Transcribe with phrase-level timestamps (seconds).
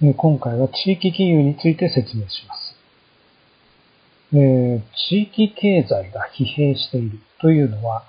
[0.00, 2.74] 今回は地域金融について説明します。
[4.32, 8.02] え、地域経済が疲弊しているというのは、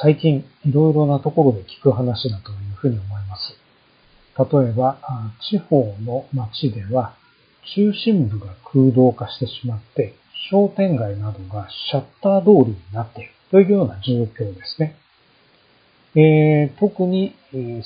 [0.00, 3.58] 最近いろいろなところで聞く話だというふうに思います。
[4.38, 4.98] 例えば、
[5.50, 7.16] 地方の町では
[7.74, 10.14] 中心部が空洞化してしまって、
[10.52, 14.94] 商店街などがシャッター通りになっているというような状況ですね。
[16.20, 17.80] えー、特に、え、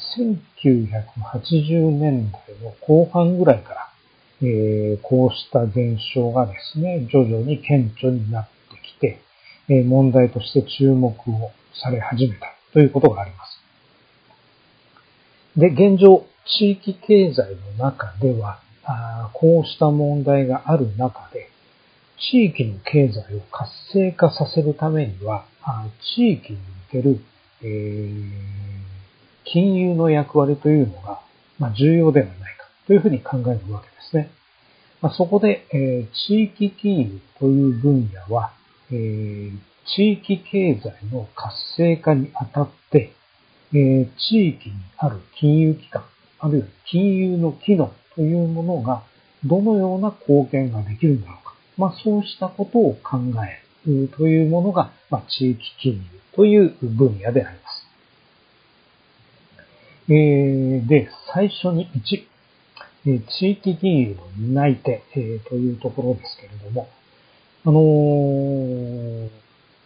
[0.63, 3.93] 1980年代の後半ぐらいから、
[4.41, 8.51] えー、こうした現象がですね、徐々に顕著になって
[8.83, 9.21] きて、
[9.69, 13.61] え、問題として注目をされ始めたということがあります。
[15.61, 16.25] で、現状、
[16.59, 21.51] 地域経済の中では、あこうした問題がある中で、
[22.19, 27.21] 地域の経済を活性化させるためには、あ地域における
[27.63, 28.23] えー、
[29.45, 31.21] 金融の役割というのが、
[31.59, 34.31] まあ、重要ではないかというふうに考えるわけですね。
[35.01, 38.53] まあ、そこで、えー、地域金融という分野は、
[38.91, 39.59] えー、
[39.97, 43.13] 地域経済の活性化にあたって、
[43.73, 46.05] えー、地域にある金融機関、
[46.39, 49.03] あるいは金融の機能というものが
[49.45, 51.55] どのような貢献ができるんだろうか。
[51.77, 56.01] まあ、そうしたことを考えるというものが、まあ、地域金融
[56.35, 57.89] という分野であります。
[60.09, 61.89] えー、で、最初に
[63.05, 66.89] 1、地域金融の担い手、えー、というところですけれども、
[67.65, 69.31] あのー、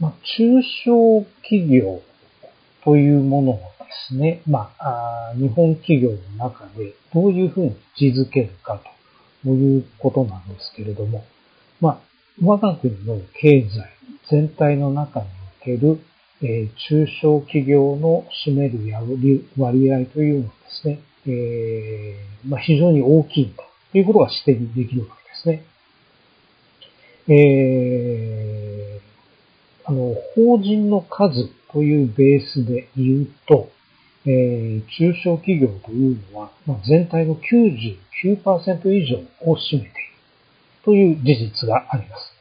[0.00, 2.00] まあ、中小企業
[2.84, 3.62] というものをで
[4.08, 8.80] すね、まあ、日本企業の中でどういうふうに位置づけるか
[9.42, 11.24] ということなんですけれども、
[11.80, 11.98] まあ、
[12.42, 13.89] 我が国の経済
[14.31, 15.27] 全体の中に
[15.61, 16.01] おける
[16.42, 18.79] え中小企業の占める
[19.56, 22.14] 割合というのはですね、え、
[22.47, 25.64] まあ、非常に大きいんだということが指摘できるわけですね。
[27.29, 33.70] えー、あの、法人の数というベースで言うと、
[34.27, 39.18] えー、中小企業というのは、まあ、全体の99%以上
[39.51, 39.91] を占めている
[40.86, 42.33] という事実があります。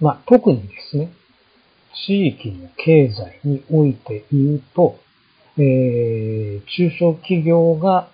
[0.00, 1.12] まあ、特にですね、
[2.06, 4.98] 地域の経済において言うと、
[5.58, 8.08] えー、中小企業が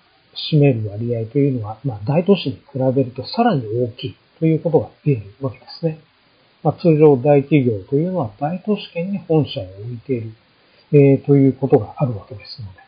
[0.51, 5.99] 占める割合というのは、まあ、大都市に比べるとさらに大きいということが言えるわけですね。
[6.63, 10.33] まあ、通常大企業というのは大都市圏に本社を置いている、
[10.91, 12.79] えー、ということがあるわけですので、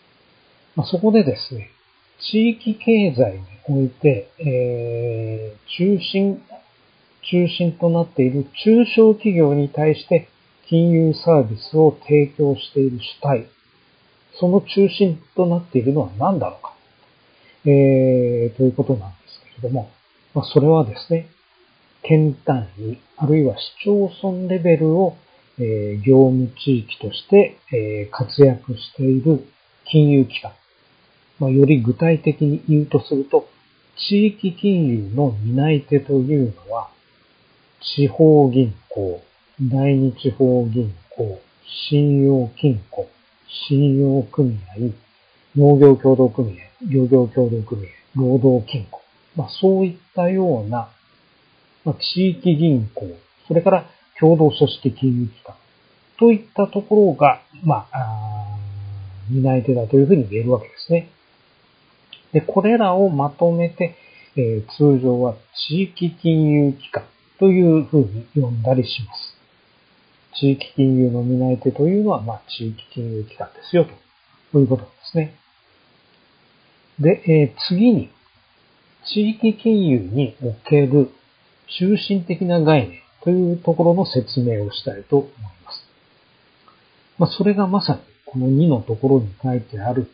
[0.75, 1.71] まあ、そこでですね、
[2.19, 6.41] 地域経済において、えー、中心、
[7.31, 10.27] 中心となっている中小企業に対して
[10.67, 13.47] 金融サービスを提供している主体、
[14.39, 16.73] その中心となっているのは何だろうか、
[17.65, 19.89] えー、ということなんですけれども、
[20.33, 21.27] まあ、それはですね、
[22.03, 25.17] 県単位、あるいは市町村レベルを、
[25.57, 29.45] えー、業務地域として、えー、活躍している
[29.85, 30.53] 金融機関、
[31.39, 33.47] まあ、より具体的に言うとすると、
[33.97, 36.89] 地域金融の担い手というのは、
[37.95, 39.21] 地方銀行、
[39.61, 41.41] 第二地方銀行、
[41.91, 43.09] 信用金庫、
[43.69, 44.93] 信用組合、
[45.57, 46.55] 農業協同組合、
[46.87, 49.01] 漁業協同組合、労働金庫、
[49.35, 50.89] まあ、そういったような、
[51.85, 53.17] まあ、地域銀行、
[53.47, 53.85] それから
[54.19, 55.55] 共同組織金融機関
[56.17, 58.57] といったところが、まあ、
[59.29, 61.09] 担い手だというふうに言えるわけですね。
[62.33, 63.95] で、これらをまとめて、
[64.35, 65.35] え、通常は
[65.67, 67.03] 地域金融機関
[67.39, 69.35] というふうに呼んだりします。
[70.39, 73.87] 地域金融の担い手というのは、まあ、地域金融機関ですよ、
[74.51, 75.35] ということですね。
[76.99, 78.09] で、え、次に、
[79.05, 81.09] 地域金融における
[81.79, 85.31] 中心的な概念というところの説明をしたいと思い
[85.65, 85.85] ます。
[87.17, 90.09] まあ、それがまさにこの2のところに書いてある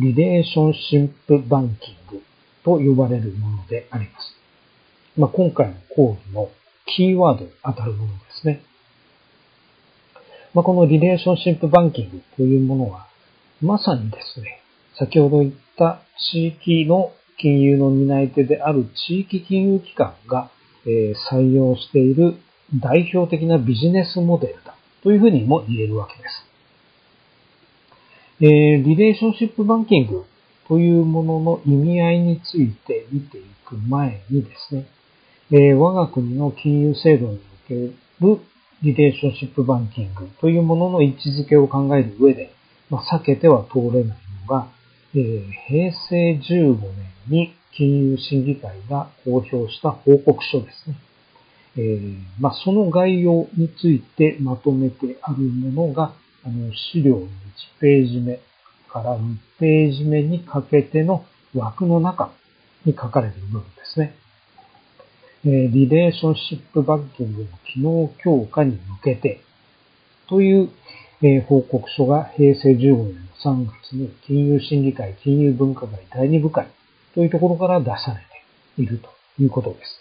[0.00, 2.22] リレーションシンプバンキング
[2.64, 4.34] と呼ばれるものであります。
[5.18, 6.48] まあ、今回の講義の
[6.86, 8.62] キーワードに当たるものですね。
[10.54, 13.08] まあ、このリレーションシップバンキングというものは、
[13.60, 14.62] まさにですね、
[14.98, 16.00] 先ほど言った
[16.32, 20.50] 地域の金融の担い手である地域金融機関が、
[20.86, 22.36] え採用している
[22.74, 26.49] 代表的なビジネスモデルだというふうにも言えるわけです。
[28.42, 30.24] えー、リレーションシップバンキング
[30.66, 34.86] というものの意味合いについて見ていく前にですね、
[35.50, 37.94] えー、我が国の金融制度における
[38.82, 42.54] リレーションシップバンキングというものの位置づけを考える上で、
[42.88, 44.68] まあ、避けては通れないのが、
[45.14, 50.96] えー、平成15年に金融審議会が公表した報告書ですね。
[51.76, 56.14] えー、まあ、その概要についてまとめてあるものが、
[56.44, 57.28] あの、資料の1
[57.80, 58.40] ページ目
[58.88, 62.32] から2ページ目にかけての枠の中
[62.84, 64.14] に書かれている部分ですね。
[65.44, 69.40] えー、リレーションシップバンキングの機能強化に向けて
[70.28, 70.70] という、
[71.22, 73.14] えー、報告書が平成15年
[73.54, 76.68] の3月に金融審議会金融文化会第2部会
[77.14, 78.20] というところから出され
[78.76, 79.08] ていると
[79.42, 80.00] いうことです。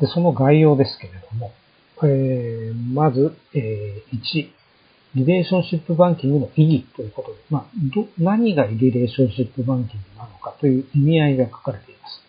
[0.00, 1.52] で、その概要ですけれども、
[2.04, 4.48] えー、まず、えー、1、
[5.14, 7.64] リレーションシップバンキングの意義ということで、まあ、
[7.94, 12.22] ど、何がリレーションシップバンキングなのかという意味合いが書かれています。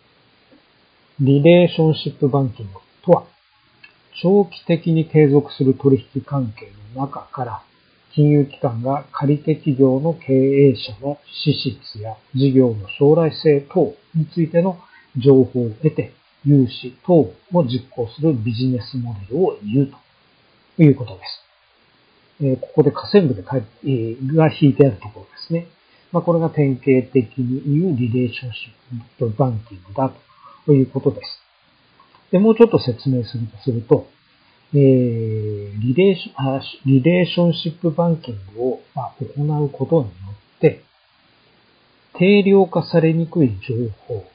[1.20, 2.72] リレーションシップバンキング
[3.04, 3.26] とは、
[4.22, 7.64] 長期的に継続する取引関係の中から、
[8.16, 14.80] 金融機関が借り手企業の経営者の資質や事業の将来性等についての
[15.18, 16.14] 情報を得て、
[16.46, 19.92] 融資等を実行するビジネスモデルを言う
[20.78, 21.50] ということです。
[22.42, 25.68] えここで下線部で書いて、えが引いてあるところですね。
[26.12, 30.12] まあ、これが典型的に言うリレーションシップバンキングだ
[30.66, 31.40] ということです。
[32.32, 34.08] で、もうちょっと説明するとすると、
[34.74, 40.10] えー、リレーションリレーションシップバンキングを、ま行うことによ
[40.58, 40.84] って、
[42.18, 43.76] 定量化されにくい情
[44.08, 44.26] 報、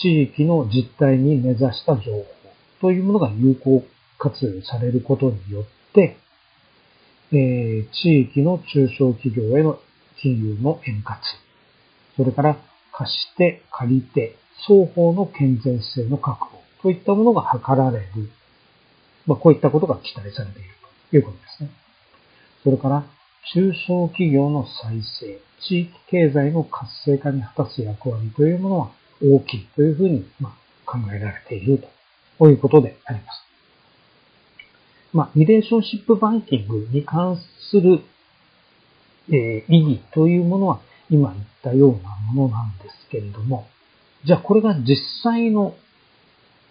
[0.00, 2.24] 地域の実態に根ざした情報
[2.80, 3.84] というものが有効
[4.18, 6.16] 活用されることによって、
[7.32, 9.78] えー、地域の中小企業への
[10.20, 11.20] 金融の円滑、
[12.16, 12.56] それから
[12.92, 14.36] 貸して借りて
[14.66, 18.30] 双方の健全性の確保といったものが図られる。
[19.26, 20.68] まあ、こういったことが期待されている
[21.10, 21.70] ということですね。
[22.64, 23.04] それから、
[23.52, 28.90] 中小企業の再生、地域経済の活性化に果たす役割というものは
[29.22, 30.54] 大きいというふうに、ま
[30.88, 31.82] 考えられている
[32.38, 33.44] ということであります。
[35.12, 37.38] まあ、リレーションシップバンキングに関
[37.70, 38.00] する、
[39.28, 40.80] えー、意義というものは
[41.10, 43.66] 今言ったようなものなんですけれども、
[44.24, 45.74] じゃあこれが実際の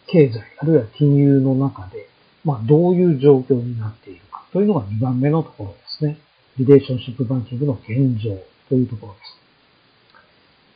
[0.08, 2.08] 経済、あるいは金融の中で、
[2.44, 6.18] まあ、どういう状況になっているかというのが2番目のところですね。
[6.58, 8.38] リレーションシップバンキングの現状
[8.70, 9.47] というところです。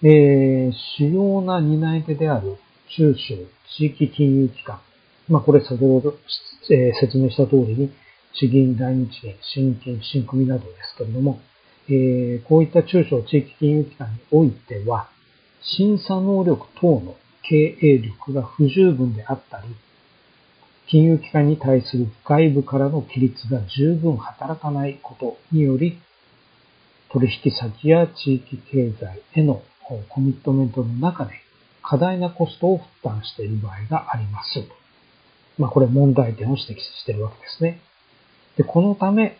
[0.03, 2.57] えー、主要な担い手である
[2.98, 3.36] 中小
[3.77, 4.80] 地域金融機関。
[5.30, 6.15] まあ、これ先ほど、
[6.71, 7.92] えー、説明した通りに、
[8.33, 11.39] 地銀、大日銀、新金、新組などですけれども、
[11.88, 15.09] えー、こういった中小地域金融機関においては、
[15.62, 19.68] 審査能力等の経営力が不十分であったり、
[20.88, 26.00] 金融機関に対する外部からの規律が十分働かないことにより、
[27.12, 29.62] 取引先や地域経済への
[30.10, 31.34] コミットメントの中で
[31.84, 34.64] 過大なコストを負担している場合があります。
[35.58, 37.82] まあこれ問題点を指摘しているわけですね。
[38.58, 39.38] で、このため、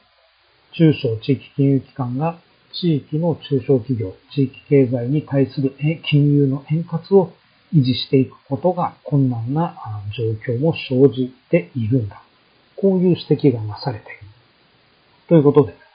[0.74, 2.40] 中小地域金融機関が
[2.74, 5.76] 地域の中小企業、地域経済に対する
[6.10, 7.34] 金融の円滑を
[7.74, 9.76] 維持していくことが困難な
[10.18, 12.22] 状況も生じているんだ。
[12.78, 14.18] こういう指摘がなされている。
[15.28, 15.86] ということでありま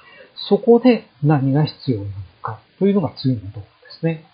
[0.00, 0.48] す。
[0.48, 2.31] そこで何が必要なのか
[2.82, 3.66] というのが次のところで
[4.00, 4.24] すね。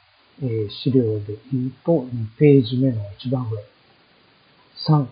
[0.43, 3.63] えー、資料で言うと2ページ目の一番上。
[4.89, 5.06] 3、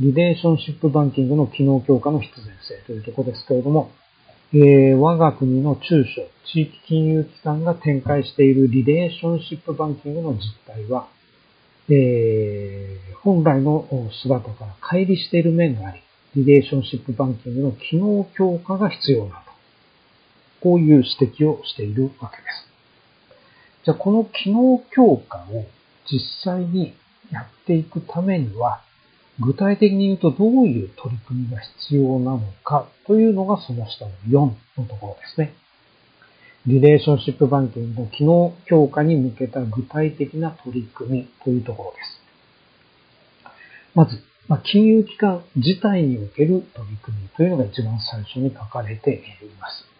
[0.00, 3.92] リレーションシップバンキングの機能強化の必然性というところですけれども、
[4.52, 11.06] えー、我が国の中小、地域金融機関が展開しているリレーションシップバンキングの実態は、
[11.88, 13.86] えー、本来の
[14.24, 16.00] 姿から乖離している面があり、
[16.34, 19.54] リレーションシップバンキングの機能強化が必要だと。
[20.64, 22.73] こういう指摘をしているわけです。
[23.84, 25.66] じゃあ、この機能強化を
[26.10, 26.94] 実際に
[27.30, 28.80] やっていくためには、
[29.40, 35.54] 具体的に言うとどういう取り組みが必要なのかというのがその下の4のところですね。
[36.66, 42.20] リレーションシップバンキングの機能強化に向けた具体的な取り組みというところです。
[43.94, 44.22] まず、
[44.62, 49.20] 金融機関自体における取り組みというのが一番最初に書かれてい
[49.60, 49.93] ます。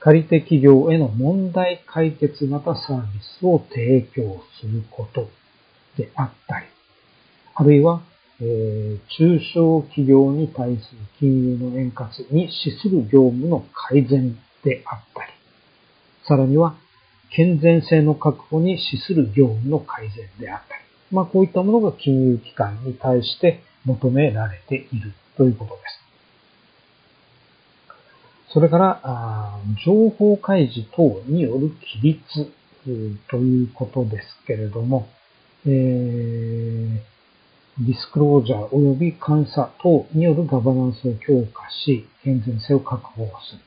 [0.00, 3.08] 借り手企業への問題解決型サービ
[3.40, 5.28] スを提供すること
[5.96, 6.66] であったり、
[7.54, 8.02] あるいは
[8.42, 15.32] えー、中小企業に対する金融の円滑に資する業務の改善であったり、
[16.26, 16.74] さらには
[17.30, 26.09] 健全性の確保に資する業務の改善であったり、まあこういったものが金融機関に対して求められているということです。
[28.52, 32.52] それから、情報開示等による規律
[33.28, 35.08] ということですけれども、
[35.66, 36.98] えー、
[37.86, 43.60] ディスクロージャー及び監査等によるガバナンスを強化し、健全性を確保する。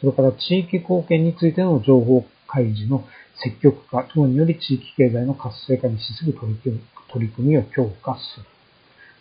[0.00, 3.04] それから地域貢献についての情報開示の
[3.42, 8.46] 積極化等により地域経済の活性化に資する取り組み取り組みを強化する。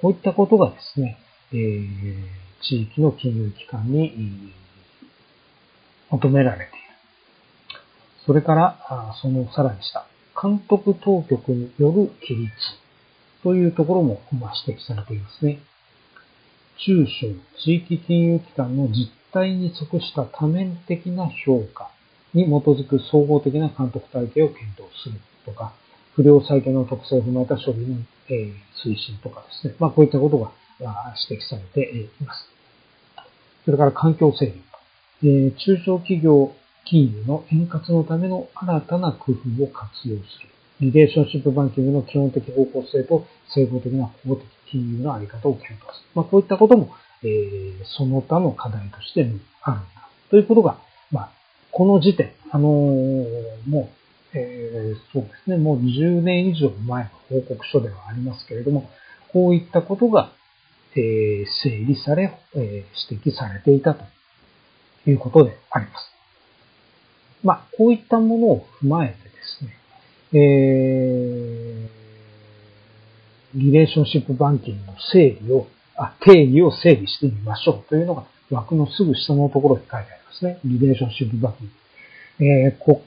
[0.02, 1.18] こういったことがですね、
[1.52, 2.26] えー、
[2.62, 4.54] 地域の金融機関に
[6.12, 6.72] 求められている。
[8.26, 10.06] それから、そのさらに下、
[10.42, 12.52] 監督当局による規律
[13.44, 15.60] というところも指摘されていますね。
[16.78, 21.92] 中小地域金融機関の実態に即した多面的な評価
[22.34, 25.74] に基づく総合的な監督体系を検討するとか、
[26.16, 27.98] 不良債権の特性を踏まえた処理の、
[28.30, 29.76] 推進とかですね。
[29.80, 30.52] まあこういったことが
[31.30, 32.48] 指摘されています。
[33.66, 34.69] それから環境整備。
[35.22, 36.54] 中小企業
[36.86, 40.50] 金融の円滑のための新たな工夫を活用する。
[40.80, 46.10] リレーションシップバンキングの基本的方向性と整合的な法的金融のあり方を検討する。
[46.16, 49.30] まあこういったことも、えー、その他の課題として
[49.62, 50.10] あるんだ。
[50.30, 50.80] ということが、
[51.12, 51.32] まあ、
[51.72, 53.90] この時点、あのー、も
[54.34, 58.90] う、えー、そうですね、もう10年以上前の報告書ではありますけれども、
[59.34, 60.32] こういったことが、
[60.96, 64.06] えー、整理され、えー、指摘されていたと
[65.10, 66.10] いうことであります。
[67.44, 69.20] まあ、こういったものを踏まえてで
[69.60, 69.78] すね、
[70.34, 80.60] えー、リレーションシップバンキングの整理を、あ、定義を整理してみましょうというのが枠のすぐ下のところに書いてありますね。
[80.66, 81.74] リレーションシップバンキング。
[82.46, 83.02] えー、顧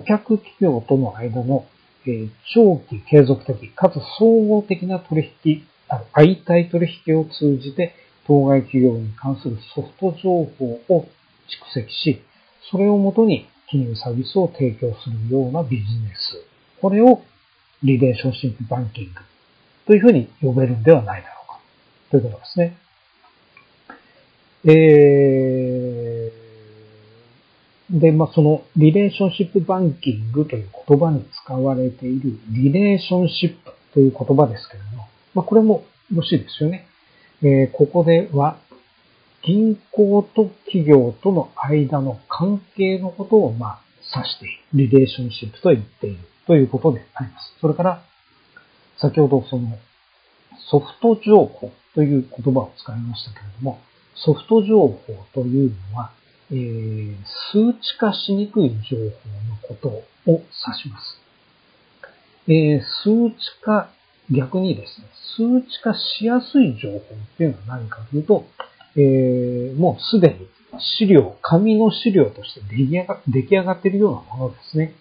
[0.00, 1.66] 客企業との間の、
[2.06, 7.94] えー、長期継続的かつ総合的な取引、あ相対取引を通じて
[8.26, 11.08] 当該企業に関するソフト情報を
[11.50, 12.22] 蓄積し、
[12.70, 16.44] それをもとに金融サービスを提供するようなビジネス。
[16.80, 17.22] これを
[17.82, 19.20] リレーションシップバンキング
[19.86, 21.60] というふうに呼べるんではないだろうか。
[22.10, 22.76] ということですね。
[24.64, 36.86] えー、で、まあ、そのリレーションシップバンキングという言葉に使われているリレーションシップという言葉ですけれども、まあ、これもよろしいですよね。
[37.42, 38.58] えー、ここでは
[39.42, 43.80] 銀行と企業との間の関係のことを、まあ、
[44.16, 44.54] 指している。
[44.74, 47.54] リレーションシップと言っているということであります。
[47.60, 48.02] それから、
[48.98, 49.78] 先ほどその
[50.70, 53.80] ソフト情報という言葉を使いましたけれども、
[54.14, 54.98] ソフト情報
[55.32, 56.12] というのは、
[56.50, 57.16] えー、
[57.52, 59.10] 数値化しにくい情報の
[59.62, 60.42] ことを指
[60.78, 61.20] します。
[62.46, 63.90] えー、数値化、
[64.30, 67.00] 逆にですね、数値化しやすい情報っ
[67.36, 68.44] ていうのは何かというと、
[68.96, 70.48] えー、もうすでに
[70.80, 74.94] 資料、紙の資料として出来上が出来上がっているようなものですね。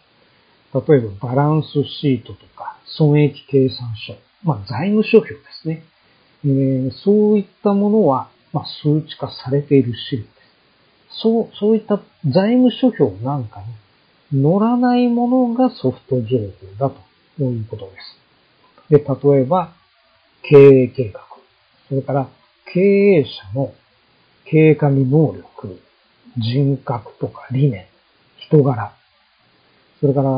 [0.74, 5.84] 例えばバランスシートとか損益計算書、まあ財務諸表ですね。
[6.46, 11.22] えー、そういったものは、まあ、数値化されている資料です。
[11.22, 13.62] そう、そういった財務諸表なんか
[14.32, 16.90] に載らないものがソフト情報だ
[17.38, 18.20] ということです。
[18.90, 19.74] で、例えば、
[20.44, 21.22] 経営計画、
[21.90, 22.30] それから
[22.72, 23.74] 経営者の
[24.46, 25.80] 経営管理能力、
[26.38, 27.88] 人格とか理念、
[28.38, 28.94] 人柄、
[30.00, 30.30] それから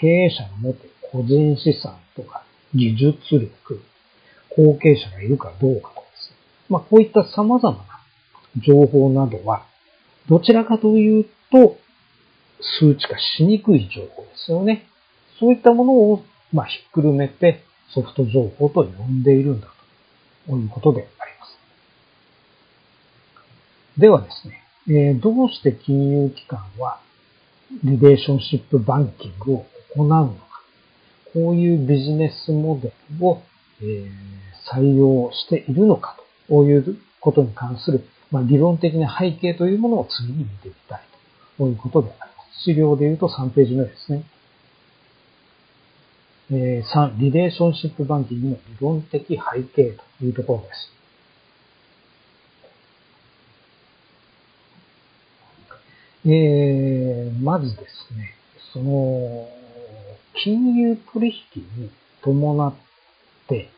[0.00, 3.80] 経営者の持っている個人資産とか技術力、
[4.56, 6.36] 後継者がいるかどうかとかですね。
[6.68, 7.84] まあこういった様々な
[8.66, 9.64] 情報などは、
[10.28, 11.76] どちらかというと、
[12.80, 14.86] 数値化しにくい情報ですよね。
[15.38, 17.64] そういったものを、まあ、ひっくるめて
[17.94, 19.81] ソフト情報と呼んでいるんだと
[20.46, 21.58] ということであります。
[24.00, 27.00] ではですね、え、どうして金融機関は
[27.84, 30.62] リレーションシップバンキングを行うのか。
[31.32, 33.42] こういうビジネスモデルを、
[33.82, 34.10] え、
[34.72, 36.16] 採用しているのか
[36.48, 41.00] ということに関する、まあ、理論的な背景というものを次に見ていきたい
[41.58, 42.62] ということであります。
[42.64, 44.24] 資料で言うと3ページ目ですね。
[46.54, 50.92] えー、3、リレーションシップバンキングの理論的背景というところです。
[56.26, 58.34] えー、まずですね、
[58.74, 59.48] その、
[60.44, 61.90] 金融取引に
[62.22, 62.74] 伴っ
[63.48, 63.70] て、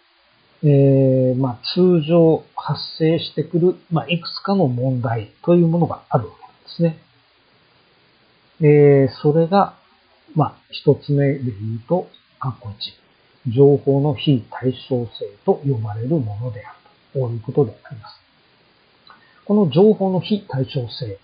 [0.65, 6.99] えー、まあ、通常発生してくる、まあ、いくつかの問題というものがあるわけですね。
[8.61, 9.77] えー、それが、
[10.35, 11.55] まあ、一つ目で言う
[11.89, 12.09] と、
[12.45, 12.69] 括弧
[13.47, 16.79] 1、情報の非対称性と呼ばれるものである
[17.15, 18.21] ということであります。
[19.47, 21.19] この情報の非対称性、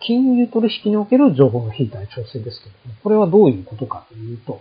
[0.00, 4.60] 金融取引における情報の非対称性ですけれども、これはどういうことかというと、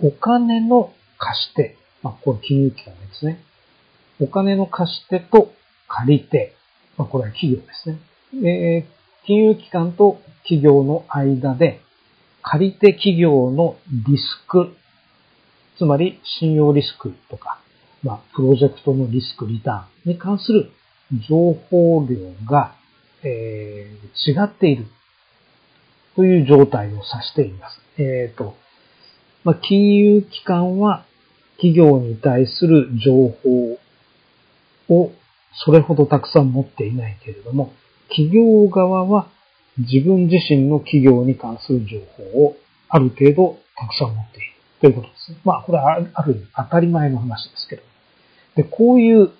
[0.00, 3.42] お金の貸し手、まあ、これ金融機関ですね。
[4.20, 5.52] お金の貸し手と
[5.88, 6.54] 借り手、
[6.96, 7.98] まあ、これは企業ですね。
[8.46, 11.80] えー、金融機関と企業の間で、
[12.42, 14.74] 借り手企業のリスク、
[15.78, 17.60] つまり信用リスクとか、
[18.02, 20.70] まあ、プロジェクトのリスク、リターンに関する
[21.28, 22.16] 情報量
[22.46, 22.74] が、
[23.22, 24.86] えー、違っている
[26.16, 27.80] という状態を指しています。
[27.98, 28.56] えっ、ー、と、
[29.42, 31.04] まあ、金融機関は
[31.56, 33.78] 企業に対する情報
[34.88, 35.12] を
[35.64, 37.72] それほどたくさん持っていないけれども、
[38.08, 39.28] 企業側は
[39.78, 42.56] 自分自身の企業に関する情報を
[42.88, 44.53] ある程度たくさん持っている
[44.84, 45.34] ということです。
[45.44, 47.82] まあ、これはある意味当たり前の話ですけど。
[48.54, 49.30] で、こういう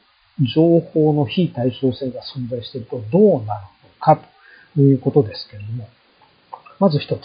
[0.54, 4.18] 情報の非対称性が存在しているとどうなるのか
[4.74, 5.86] ということですけれども、
[6.80, 7.20] まず一つ、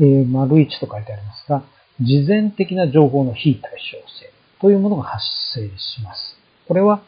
[0.00, 1.62] えー、丸一と書いてありますが、
[2.00, 6.36] 事前的な情報の非対称性というものが発生します。
[6.66, 7.00] これは、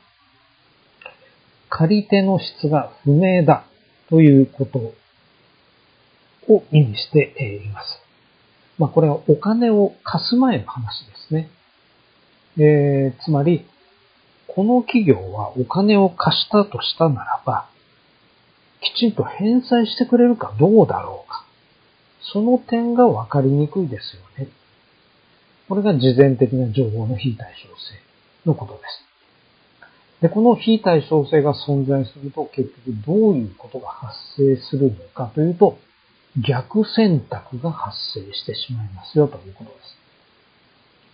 [1.69, 3.64] 借り手の質が不明だ
[4.09, 4.79] ということ
[6.47, 8.01] を意味しています。
[8.83, 11.49] まあ、これはお金を貸す前の話ですね。
[12.59, 13.65] えー、つまり、
[14.49, 17.69] この企業はお金を貸したとしたならば、
[18.81, 21.47] きちんと返済してくれるかどうだろうか。
[22.33, 24.51] その点が分かりにくいですよね。
[25.69, 30.23] これが事前的な情報の非対称性のことです。
[30.23, 35.79] で、この非対称性が存在すると結局どういうことが発生するのかというと、
[36.37, 39.97] 逆選択が発生してしまいますよということです。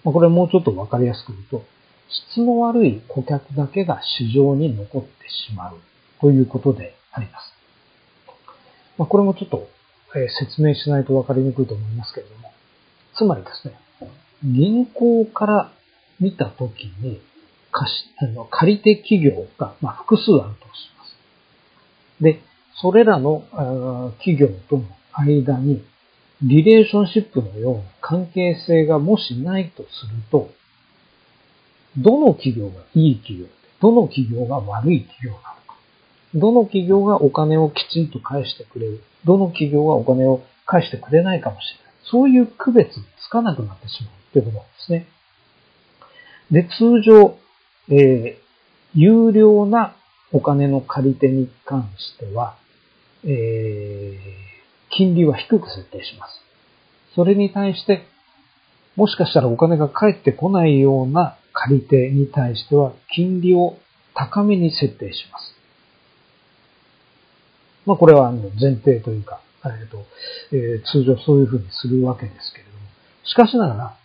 [0.04, 1.64] これもうちょっと分かりやすく言うと、
[2.08, 5.78] 質の悪い顧客だけが市場に残ってしまう
[6.20, 7.52] ということであります。
[8.96, 9.68] ま、これもちょっと、
[10.40, 12.52] 説明しないと分かりにくいと思いますけれども、
[13.14, 13.74] つまりですね、
[14.42, 15.72] 銀行から
[16.20, 17.20] 見たときに
[17.70, 21.16] 貸しあの借り手企業が、ま、複数あるとします。
[22.22, 22.40] で、
[22.80, 23.44] それらの
[24.18, 24.84] 企業との
[25.18, 25.84] 間に
[26.42, 30.50] リレーションシップのような関係性がもしないとすると、
[31.96, 35.76] どの企業がいい企業で、どの企業が悪い企業なのか。
[36.34, 39.02] どの企業がお金をきちんと返してくれる。
[39.24, 41.94] どの企業がお金を返してくれないかもしれない。
[42.04, 42.88] そういう区別
[43.24, 45.06] つかなくなってしまうということなんですね。
[46.52, 47.36] で、通常、
[47.90, 48.48] えー、
[48.94, 49.96] 有料な
[50.32, 52.56] お金の借り手に関しては、
[53.24, 54.47] えー、
[54.98, 56.32] 金利は低く設定します。
[57.14, 58.02] それに対して、
[58.96, 63.78] もしかしたらお金が返ってこないような借り手に対しては金利を
[64.12, 65.54] 高めに設定します。
[67.86, 70.04] まあこれは前提というか、えーと
[70.50, 72.78] えー、通常そういうふうにするわけですけれども、
[73.22, 73.96] しかしながら、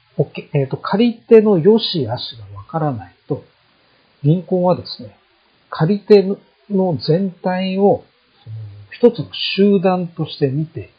[0.54, 3.44] えーと、借り手の良し悪しがわからないと、
[4.24, 5.18] 銀行はですね、
[5.72, 6.24] 借り手
[6.70, 8.04] の全体を
[8.98, 10.92] 一つの集団として見て、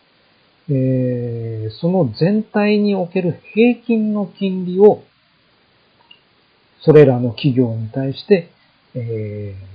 [0.68, 5.02] えー、その全体における平均の金利を
[6.84, 8.50] それらの企業に対して、
[8.94, 9.74] えー、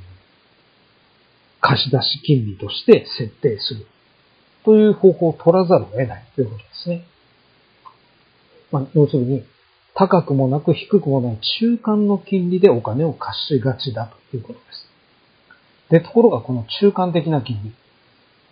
[1.61, 3.85] 貸し出し金利として設定する
[4.63, 7.05] という方法を取らざるを得ないということですね。
[8.71, 9.43] まあ、要するに、
[9.95, 14.89] 高くもなく低くもない中間の金利でお金を貸しがちだということです。
[15.89, 17.73] で、ところがこの中間的な金利、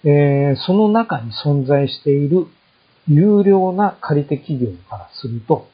[0.03, 2.47] えー、その中に存在している
[3.07, 5.69] 有料な借り手企業からすると、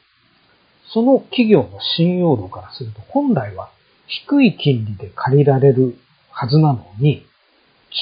[0.92, 3.70] その企業の信用度からすると、本来は
[4.06, 5.96] 低い金利で借りられる
[6.30, 7.26] はずなのに、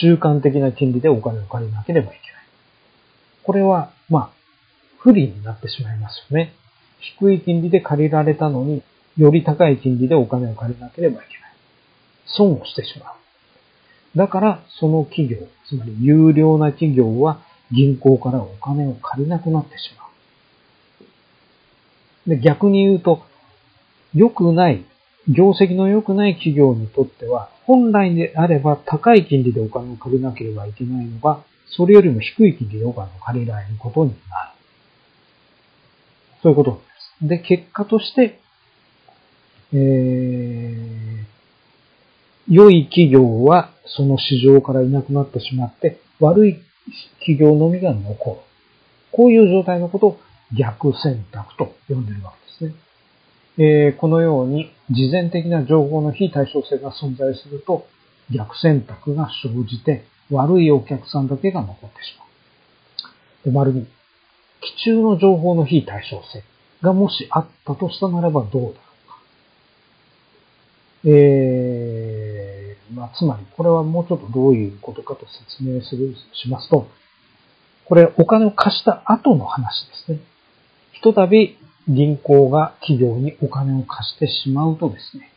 [0.01, 2.43] 中間的な金利でお金を借りなければいけない。
[3.43, 4.31] これは、まあ、
[4.99, 6.55] 不利になってしまいますよね。
[7.01, 8.83] 低い金利で借りられたのに、
[9.17, 11.53] より高い金利でお金を借りなければいけない。
[12.27, 13.22] 損をしてしまう。
[14.17, 20.05] だから、その企業、つまり有料な企業は銀行からお金を借りなくなってしま
[22.27, 22.31] う。
[22.31, 23.25] で、逆に言うと、
[24.15, 24.85] 良くない、
[25.29, 34.19] 業績の良くない企業にとっては、本来であれば高い金利でお金を借りなければいけないのが、それよりも低い金利でお金を借りられることになる。
[36.43, 36.79] そういうことで
[37.21, 37.29] す。
[37.29, 38.41] で、結果として、
[39.73, 40.92] えー、
[42.49, 46.59] 良い企業はその市場からいなくなってしまって、悪い
[47.21, 48.37] 企業のみが残る。
[49.13, 50.21] こういう状態のことを
[50.57, 52.83] 逆選択と呼んでいるわけですね。
[53.59, 57.87] えー、このように事前的な情報の非対称性が存在すると、
[58.31, 62.29] 逆選択が生じて悪いお客さんだけが残ってしまう。
[63.45, 63.87] で、丸に、
[64.61, 66.43] 基中の情報の非対称性
[66.83, 68.83] がもしあったとしたならばどうだろうか。
[71.05, 71.72] えー、
[73.03, 76.87] まあ、つまり、これはもうちょっとどういうことかと説明する、しますと、
[77.85, 80.21] これお金を貸した後の話ですね。
[80.93, 85.33] ひとたび銀行が企業にお金を貸してしまうとですね、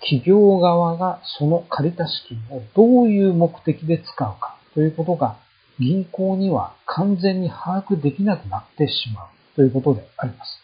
[0.00, 5.36] 企業側がその借りた資金をどういう目的で使うかということが
[5.78, 10.60] 銀行には完全に把握できなくなってしまうということであります。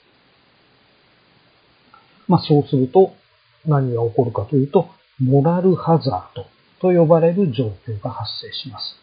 [2.26, 3.14] まあそうすると
[3.64, 6.46] 何が起こるかというと、モラルハザード
[6.80, 8.96] と呼ばれる状況が発生します。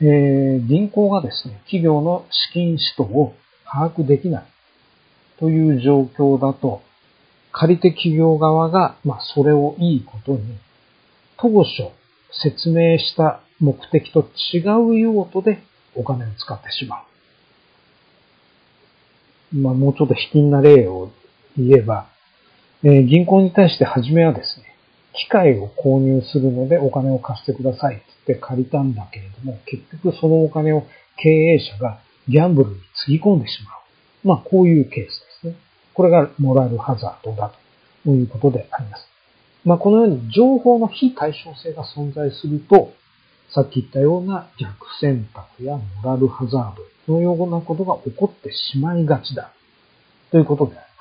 [0.00, 4.44] えー、銀行がですね、企業の資金使途を把握できない
[5.38, 6.82] という状況だと、
[7.52, 10.58] 借り手企業側が、まあ、それをいいことに、
[11.36, 11.90] 当初
[12.32, 15.62] 説明した目的と違う用途で
[15.94, 17.02] お金を使ってしま
[19.52, 19.56] う。
[19.56, 21.10] まあ、もうちょっと卑近な例を
[21.56, 22.08] 言えば、
[22.84, 24.66] え、銀行に対して初めはですね、
[25.14, 30.84] 機械を購入するのでお金を貸してくださいって借りたんだけれども、結局そのお金を
[31.16, 34.28] 経営者がギャンブルにつぎ込んでしまう。
[34.28, 35.56] まあ、こういうケースですね。
[35.94, 37.52] これがモラルハザードだ
[38.04, 39.06] ということであります。
[39.64, 42.92] まあ、このように情報の非対称性が存在すると、
[43.54, 49.52] さっき言ったような逆選択やモラルハザードのようなことが起こってしまいがちだ。
[50.30, 50.91] ということであります。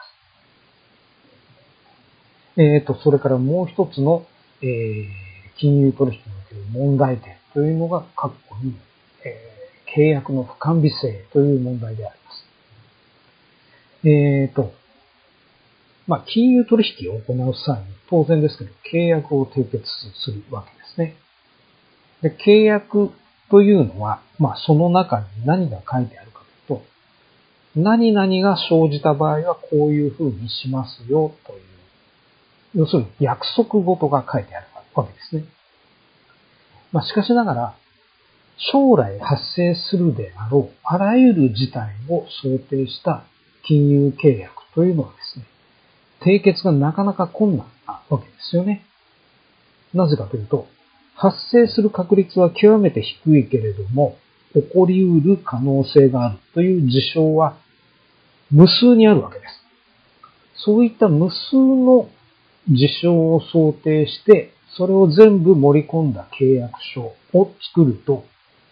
[2.57, 4.25] えっ、ー、と、それからもう一つの、
[4.61, 5.07] えー、
[5.57, 8.75] 金融取引における問題点というのが、括弧に、
[9.25, 14.07] えー、契約の不完備性という問題であります。
[14.07, 14.73] えっ、ー、と、
[16.07, 19.85] まあ、金融取引を行う際に、当然ですけど、契約を締結
[20.25, 21.15] するわけですね。
[22.21, 23.11] で、契約
[23.49, 26.85] というのは、まあ、その中に何が書いてあるかというと、
[27.75, 31.61] 何々が生じた場合はこういうふうにしますよという、
[32.75, 35.43] 要するに約束事が書いてあるわけですね。
[36.91, 37.75] まあ、しかしながら、
[38.57, 43.23] 将来発生するであろう、あらゆる事態を想定した
[43.65, 45.45] 金融契約というのはですね、
[46.21, 48.85] 締結がなかなか困難なわけですよね。
[49.93, 50.67] なぜかというと、
[51.15, 54.17] 発生する確率は極めて低いけれども、
[54.53, 57.57] 起こり得る可能性があるという事象は
[58.49, 59.63] 無数にあるわけです。
[60.65, 62.09] そういった無数の
[62.69, 68.25] 事象を想定して、それを全部盛り込んだ契約書を作ると、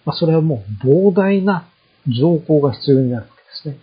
[0.06, 1.68] まあ、それはもう膨大な
[2.08, 3.78] 条項が必要になるわけですね。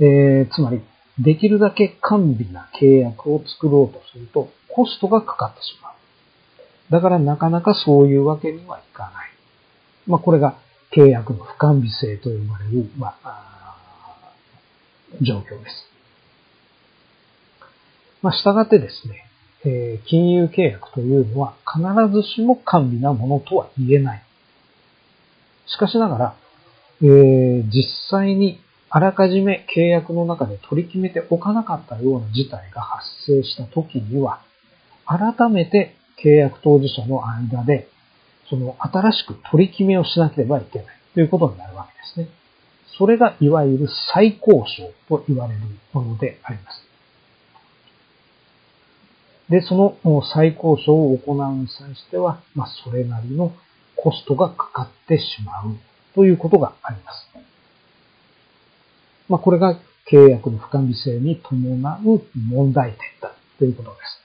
[0.00, 0.80] えー、つまり、
[1.18, 5.94] できるだけ完備な契約を作ろうとすると、コストがかかってしまう。
[6.90, 9.30] だからなかなかそういうわけにはいかない。
[10.06, 10.58] まあ、これが
[10.92, 13.76] 契約の不完備性と呼ばれる、まあ、
[15.20, 15.93] 状況です。
[18.24, 19.26] まあ、従ってですね、
[19.66, 24.22] えー、金融契約というのは必ずしも完備なものとは言えない。
[25.66, 26.36] しかしながら、
[27.02, 34.40] えー、実際にあらかじめ契約の中で取り決めておかなかったような事態が発生した時には、
[35.04, 37.88] 改めて契約当事者の間で、
[38.48, 42.34] その新しく取り決めをしなければいけないということになるわけですね。
[42.96, 45.60] それがいわゆる再交渉と言われる
[45.92, 46.83] ものであります。
[49.48, 53.52] で、その再交渉を行うに際しては、まあ、それなりの
[53.96, 55.76] コストがかかってしまう
[56.14, 57.28] ということがあります。
[59.28, 59.78] まあ、これが
[60.10, 64.24] 契約の不完備性に伴う問題点だということです。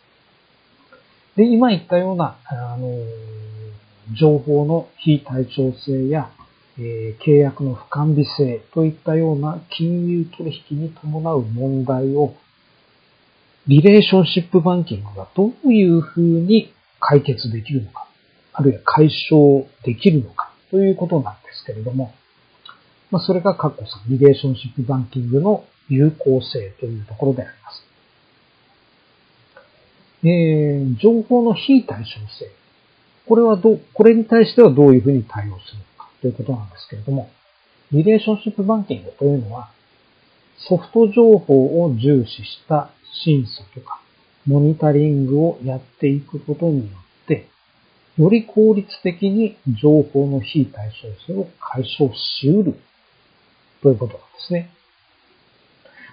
[1.37, 2.97] で、今言ったような、あの、
[4.19, 6.31] 情報の非対称性や、
[6.77, 12.35] えー、契約の不完備性といったような金融取引に伴う問題を、
[13.67, 18.07] リレーションシップバンキングがどういうふうに解決できるのか、
[18.53, 22.13] あるいは解消できるのかということなんですけれども、
[23.11, 27.83] まあ、それが過去さん、リレーションシップバンキングの有効性というところであります。
[30.23, 32.51] えー、情報の非対称性。
[33.27, 37.29] これはど、これに対してはどういうふうに対応するのかということなんですけれども、
[37.91, 39.69] リレーションシップバンキングというのは、
[40.67, 44.01] ソフト情報を重視した審査とか、
[44.45, 47.47] モニタリングをやっていくことによって、
[48.17, 52.79] より効率的に情報の非対称性を解消し得る
[53.81, 54.71] ということなんですね。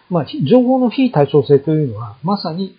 [0.09, 2.77] まあ、情報の非対称性というのは、まさに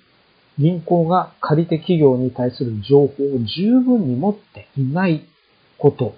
[0.58, 3.10] 銀行が借り手企業に対する情報を
[3.44, 5.28] 十分に持っていない
[5.78, 6.16] こと、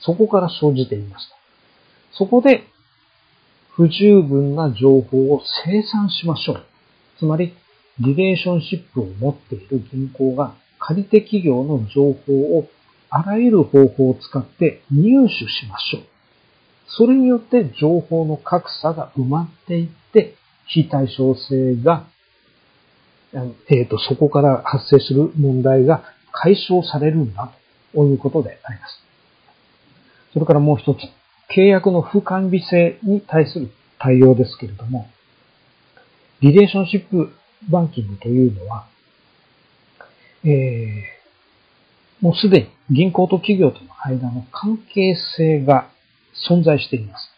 [0.00, 1.36] そこから生じていました。
[2.12, 2.64] そこで、
[3.70, 6.71] 不十分な情報を生産しましょう。
[7.18, 7.54] つまり、
[8.00, 12.68] リレーションシップを持っている銀行が借り手企業の情報を
[13.10, 16.02] あらゆる方法を使って入手しましょう。
[16.86, 20.34] それによって情報の格差が埋まっていって、
[20.66, 22.06] 非対称性が、
[23.34, 27.52] えっ、ー、と、そこから発生する問題が解消されるんだ
[27.94, 29.02] ということであります。
[30.32, 30.98] それからもう一つ、
[31.54, 35.08] 契約の不完備性に対する対応ですけれども、
[36.42, 37.32] リレーションシップ
[37.70, 38.88] バンキングというのは、
[40.44, 45.88] えー、もうすでに銀行と企業との間の関係性が
[46.48, 47.30] 存在しています。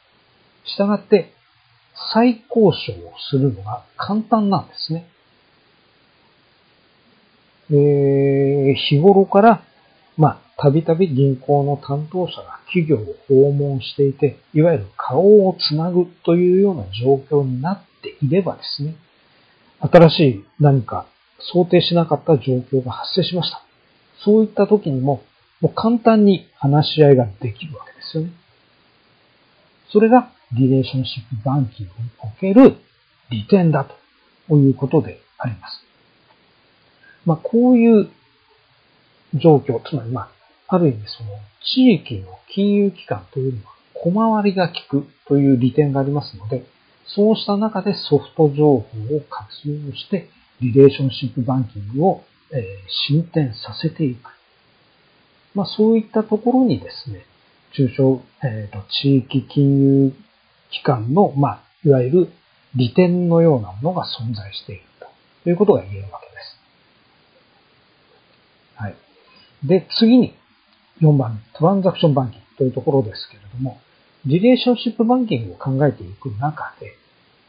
[0.64, 1.34] したがって、
[2.14, 5.06] 再交渉をするのが簡単なんですね。
[7.70, 9.62] えー、日頃から、
[10.16, 18.94] まあ、たびたび銀行の担当者が企業を訪問していて、いわゆる顔をつなぐというような状況になっていればですね、
[19.80, 21.06] 新しい何か
[21.52, 23.62] 想定しなかった状況が発生しました。
[24.24, 25.22] そういった時にも、
[25.60, 28.30] もう簡単に話し合いができるわけですよね。
[29.90, 32.76] それがリレーションシップバンキングにおける
[33.30, 33.86] 利点だ
[34.48, 35.84] ということであります。
[37.24, 38.08] まあ、こういう
[39.34, 40.28] 状況、つまりまあ、
[40.68, 41.30] ある意味その
[41.62, 46.64] 地域の金融機関というのは小回りが利くという利点がありますので、
[47.06, 48.84] そうした中でソフト情報を
[49.28, 50.28] 活用して、
[50.60, 52.24] リレーションシップバンキングを、
[53.08, 54.30] 進展させていく。
[55.54, 57.26] まあ、そういったところにですね、
[57.72, 60.12] 中小、えーと、地域金融
[60.70, 62.28] 機関の、まあ、いわゆる
[62.76, 64.82] 利点のようなものが存在している
[65.42, 66.58] ということが言えるわけです。
[68.76, 68.96] はい。
[69.64, 70.34] で、次に
[71.00, 73.80] 4番、トランザクションバンキングというところですけれども、
[74.26, 76.96] リレーションシップバンキングを考えていく中で、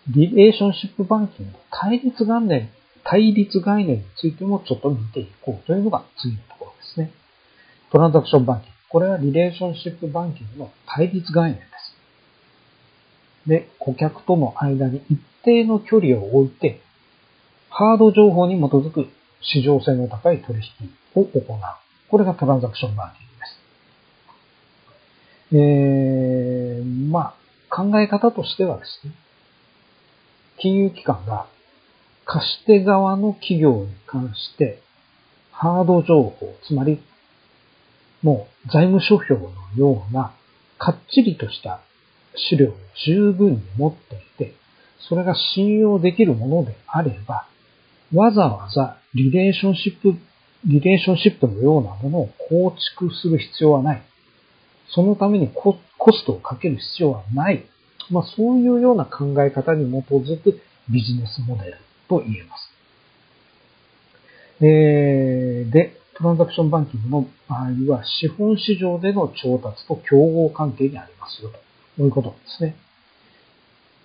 [0.09, 2.69] リレーションシップバンキングの対立概念、
[3.03, 7.11] 対立概念についてもちょっと見ていこうというのが次のところですね。
[7.91, 8.75] トランザクションバンキング。
[8.89, 11.65] これはリレーションシップバンキングの対立概念で
[13.45, 13.49] す。
[13.49, 16.81] で、顧客との間に一定の距離を置いて、
[17.69, 19.07] ハード情報に基づく
[19.41, 20.63] 市場性の高い取引
[21.15, 21.43] を行う。
[22.09, 23.25] これがトランザクションバンキング。
[25.51, 25.94] えー、
[27.15, 27.33] まあ、
[27.73, 29.13] 考え方としてはですね、
[30.57, 31.47] 金融機関が
[32.25, 34.81] 貸し手側の企業に関して
[35.51, 37.01] ハード情報、つまり
[38.21, 40.35] もう財務諸表のような
[40.77, 41.79] かっちりとした
[42.35, 42.73] 資料を
[43.05, 44.53] 十分に持っていて、
[45.07, 47.47] それが信用できるものであれば、
[48.13, 50.19] わざわざリレーションシップ、
[50.65, 54.03] リレーションシップのようなものを構築する必要はない。
[54.89, 55.77] そのためにコ
[56.11, 57.65] ストをかける必要はない。
[58.11, 62.71] まあそういうような考え方に基づくビジネスモデルと言えます。
[64.61, 71.51] えー、で、トランザクションバンキングの場合は資本市場での調達と競合関係にありますよ
[71.97, 72.75] ということですね。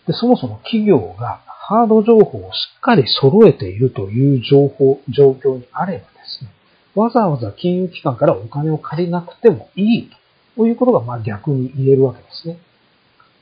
[0.07, 6.51] で、そもそも企業がハード情報をしっかり揃えているという情報、状況にあればですね、
[6.97, 10.17] わざわざ金融機関からお金を借りなくてもいいと
[10.61, 12.59] こういうことがまあ逆に言えるわけですね。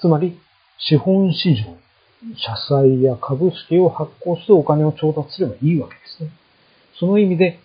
[0.01, 0.39] つまり、
[0.79, 1.77] 資本市場、
[2.37, 6.31] 社債や株式を発行してお金を調達すればいいわけですね。
[7.01, 7.59] その意味で、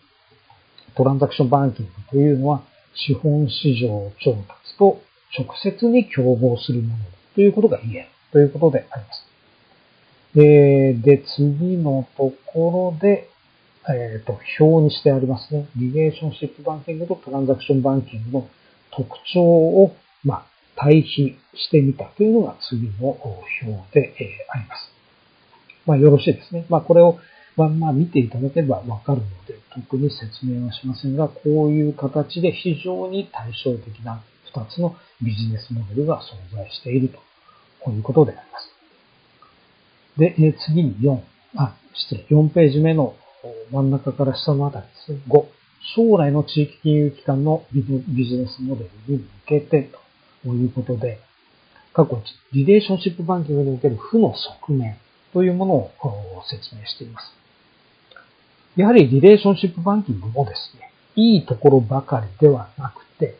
[0.98, 2.64] トランザクションバンキングというのは、
[2.96, 5.00] 資本市場調達と
[5.38, 7.04] 直接に競合するもの
[7.36, 10.40] ということが言えるということであります。
[10.40, 13.30] え、で、次のところで、
[13.88, 15.68] えっ、ー、と、表にしてありますね。
[15.76, 18.50] リレーションシップバンキングとトランザクションバンキングの
[18.96, 24.14] 特徴を、まあ、対比してみたというのが次の表で、
[24.50, 24.90] あります。
[25.86, 26.66] まあ、よろしいですね。
[26.70, 27.20] まあ、これを、
[27.56, 37.20] まあ、ま、見ていただければわかるので、特に説明はしませんが、こういう形で非常に対照的な2つのビジネスモデルが存在していると
[37.84, 38.70] こういうことであります。
[40.18, 41.20] で、え次に4、
[41.58, 43.16] あ、失礼、4ページ目の
[43.72, 45.20] 真ん中から下のあたりですね。
[45.28, 45.46] 5、
[45.96, 49.92] 将来の地域金融機関のビジネスモデルに向けて
[50.44, 51.20] ということで、
[51.94, 52.22] 過去、
[52.54, 54.98] リレーションシップバンキングにおける負の側面
[55.34, 55.92] というものを
[56.50, 57.34] 説明しています。
[58.76, 63.38] やはりリレーションシップバンキングもですね、いいところばかりではなくて、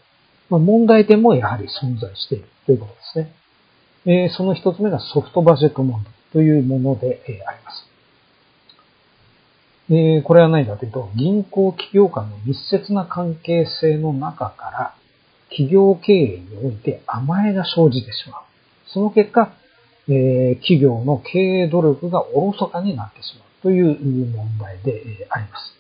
[0.50, 3.36] まあ、問題点もやはり存在しているということですね。
[4.06, 7.93] えー、その一つ目がソフトバジェット問題というもので、えー、あります。
[9.90, 14.96] えー、これは何かというと、銀行企業間の密接な関係性の中から、
[15.50, 18.42] 企業経営において甘えが生じてしまう。
[18.88, 19.54] その結果、
[20.08, 23.98] えー、企業の経営努力がおろそかになってしまうという
[24.32, 25.74] 問題であります。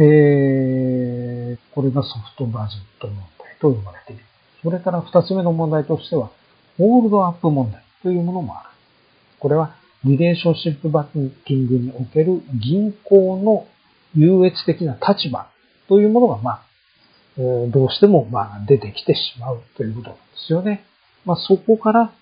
[0.00, 4.22] えー、これがソフトバジェット問題と呼ばれている。
[4.62, 6.30] それから二つ目の問題としては、
[6.76, 8.68] ホールドアップ問題というものもある。
[9.40, 13.66] これは、リレーションシップバッキングにおける銀行の
[14.14, 15.48] 優越的な立場
[15.88, 16.62] というものが、まあ、
[17.36, 20.84] どうしても、まあ、出てきてしまうということなんですよね。
[21.24, 22.12] まあ、そこから、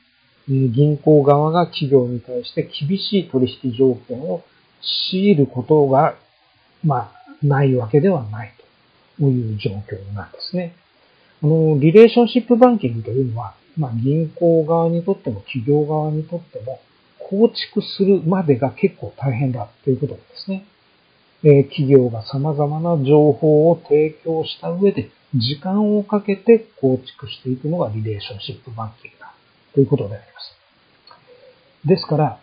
[0.48, 4.42] 銀行側が企業に対して厳しい取引条件を
[5.10, 6.14] 強いることが、
[6.84, 7.12] まあ、
[7.42, 8.54] ないわけではない
[9.18, 10.74] という状況なんですね。
[11.42, 16.80] あの、リレーションシップバンキングというのは、まあ、銀行側にとっても企業側にとっても
[17.28, 20.64] 構築するまでが結構大変だということですね。
[21.42, 29.34] え企業が様々な情報を提供した上で時間をかけて構築していくのがリレーションシップバンキングだ
[29.74, 31.88] ということであります。
[31.88, 32.40] ですから、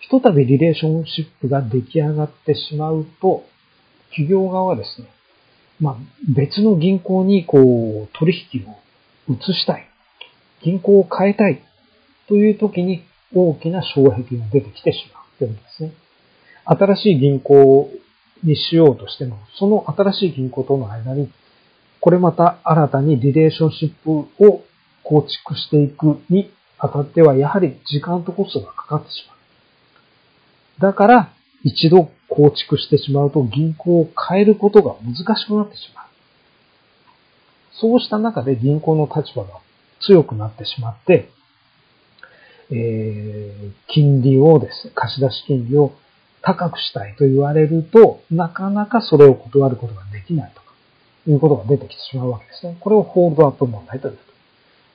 [0.00, 3.44] ひとたびリレーションシップが出来上がってしまうと、
[4.10, 5.08] 企業側はですね、
[5.80, 5.96] まあ、
[6.28, 8.78] 別の銀行にこう、取引を
[9.32, 9.88] 移したい。
[10.62, 11.62] 銀行を変えたい。
[12.28, 15.92] という時に大きな障壁が出てきてしまうということですね。
[16.64, 17.90] 新しい銀行
[18.42, 21.30] にしようとしても、その新しい銀行との間に、
[22.00, 24.62] これまた新たにリレーションシップを
[25.02, 29.36] 構築していくにあたっては、やはり時間とコストがかかってしまう。
[30.80, 36.06] だから、一度構築してしまうと銀行を変えることが難しくなってしまう。
[37.72, 39.60] そうした中で銀行の立場が
[40.00, 41.28] 強くなってしまって、
[42.72, 45.92] えー、金利をですね、貸し出し金利を
[46.42, 50.72] 高くしたいと言われると、なかなかそれを断ることができないとか、
[51.26, 52.76] いうことが出てきてしまうわけですね。
[52.80, 54.18] これをホールドアップ問題という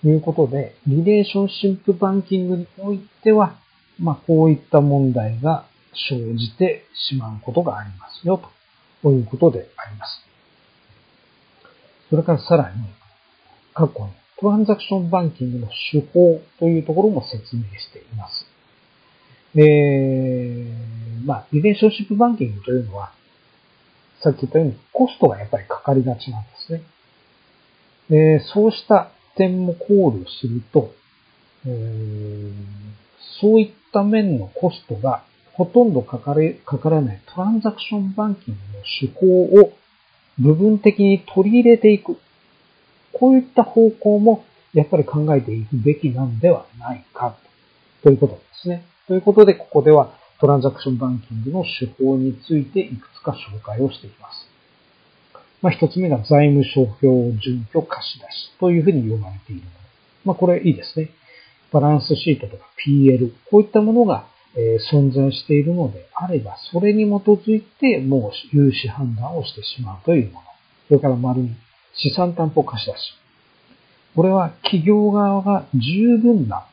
[0.01, 3.55] ということで、リレーションシンプバンキングにおいては、
[3.99, 5.65] まあ、こういった問題が
[6.09, 8.41] 生じてしまうことがありますよ、
[9.01, 10.21] ということであります。
[12.09, 12.75] それからさらに、
[13.73, 18.45] 過去にトランザクションバンキングの手法というところも説明しています。
[19.57, 23.13] えー、まあ、リレーションシップバンキングというのは、
[24.21, 26.81] さっき言ったようにコストがやっぱりかかりがちなんですね。
[28.09, 30.93] えー、そうした点も考慮すると、
[33.41, 39.71] そういった面のコストがほとんどかかれかからないトランザクションバンキングの手法を
[40.37, 42.17] 部分的に取り入れていく。
[43.17, 47.37] こういった方向もやっぱり考えていくべきなんではないか
[48.03, 48.85] ということですね。
[49.07, 54.49] ということで、ここではトランザクションバンキングの手法についていくつか紹介をしています。
[55.61, 59.71] まあ、一つ目が財務諸表準拠貸し出しというふうに呼ばれているもの。
[60.25, 61.09] まあ、これいいですね。
[61.71, 64.27] バランスシートとか PL、こういったものが
[64.91, 70.45] 存在しているのであれば、それに基づいてもう融資判断をしてしまうというもの。
[70.87, 71.55] それから丸に
[71.97, 73.13] 資産担保貸し出し。
[74.15, 76.65] これは企業側が十分な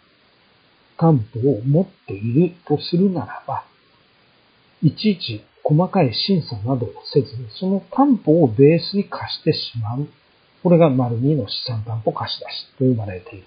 [0.96, 3.64] 担保を持っているとするならば、
[4.82, 10.08] いちいち細かい審査などをせずに、その担保をベースに貸してしまう。
[10.62, 13.46] これが丸2の資産担保貸し出しと呼ばれている。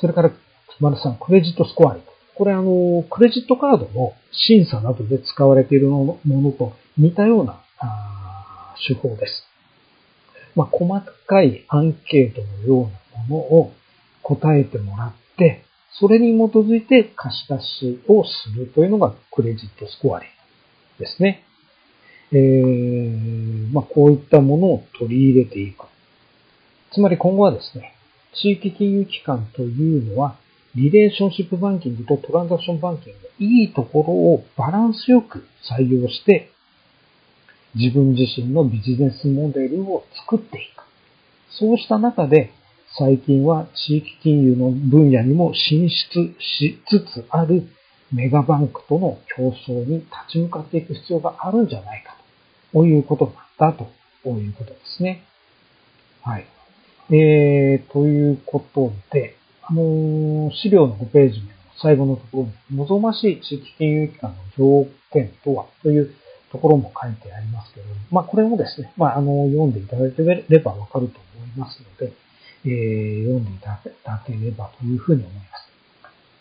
[0.00, 0.30] それから、
[0.78, 2.10] 丸3、クレジットスコアリング。
[2.34, 7.60] これあの、クレジットカードの審査などで使われているものと似たような
[8.86, 9.49] 手法です。
[10.54, 10.88] まあ、細
[11.26, 13.72] かいアンケートのようなものを
[14.22, 15.64] 答えてもらって、
[15.98, 20.28] それに基づいて貸し出しをするというのがクレジットスコアリン
[20.98, 21.44] グですね。
[22.32, 25.84] えー、まあ、こういったものを取り入れていく。
[26.92, 27.94] つまり今後はですね、
[28.34, 30.36] 地域金融機関というのは、
[30.76, 36.52] リレーションシップバンキングとトランザクションバンキングのいいところをバランスよく採用して、
[37.74, 40.84] 自分自身のビジネスモデルを作っていく。
[41.50, 42.52] そうした中で、
[42.98, 47.68] 最近は地域金融の分野にも進出しつつある
[48.12, 52.16] メガバンクとの競争に立ち向かっていく必要があるんじゃないか
[52.72, 53.26] ということ
[53.58, 53.78] なんだ
[54.24, 55.22] ということですね。
[56.22, 56.46] はい。
[57.12, 66.14] えー、ということで、あのー、資料の5ページ目の最後のところに、望ましい地域金融機関の条件とはという
[66.50, 72.12] ところも書いてありますけど、まあこれもですね、まああの、読んでいただければわかると思いますので、
[72.64, 75.70] えー、読んでいただければというふうに思います。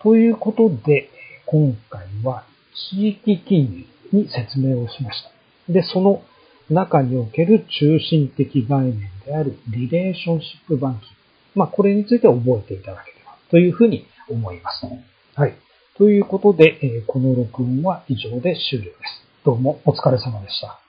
[0.01, 1.09] ということで、
[1.45, 2.43] 今回は
[2.91, 5.73] 地域金融に説明をしました。
[5.73, 6.21] で、その
[6.69, 11.15] 中における中心的概念であるリレーションシップバンキング。
[11.55, 14.85] まあ、これについて覚えていただければというふうに思います。
[15.35, 15.55] はい。
[15.97, 19.28] ということで、この録音は以上で終了です。
[19.45, 20.88] どうもお疲れ様でした。